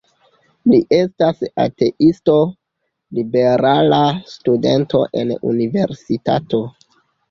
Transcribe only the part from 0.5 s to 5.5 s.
Li estas ateisto, liberala studento en